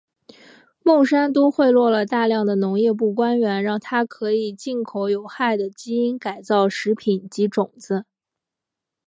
[0.81, 8.03] 孟山都贿赂了大量的农业部官员让它可以进口有害的基因改造食品及种子。